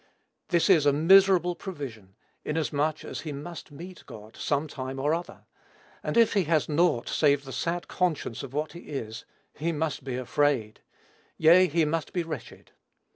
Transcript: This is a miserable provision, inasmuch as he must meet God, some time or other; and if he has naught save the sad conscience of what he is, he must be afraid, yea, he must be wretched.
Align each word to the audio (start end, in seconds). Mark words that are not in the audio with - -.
This 0.47 0.67
is 0.67 0.87
a 0.87 0.91
miserable 0.93 1.53
provision, 1.53 2.15
inasmuch 2.43 3.05
as 3.05 3.21
he 3.21 3.31
must 3.31 3.71
meet 3.71 4.03
God, 4.07 4.35
some 4.35 4.67
time 4.67 4.99
or 4.99 5.13
other; 5.13 5.45
and 6.01 6.17
if 6.17 6.33
he 6.33 6.45
has 6.45 6.67
naught 6.67 7.07
save 7.07 7.43
the 7.45 7.53
sad 7.53 7.87
conscience 7.87 8.41
of 8.41 8.51
what 8.51 8.71
he 8.73 8.79
is, 8.79 9.25
he 9.53 9.71
must 9.71 10.03
be 10.03 10.15
afraid, 10.17 10.79
yea, 11.37 11.67
he 11.67 11.85
must 11.85 12.13
be 12.13 12.23
wretched. 12.23 12.71